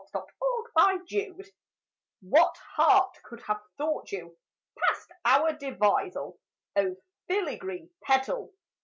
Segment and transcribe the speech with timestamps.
[0.01, 0.23] TO A
[0.73, 1.53] SNOW FLAKE
[2.21, 4.35] What heart could have thought you?
[4.75, 6.39] Past our devisal
[6.75, 6.95] (O
[7.27, 8.51] filigree petal!)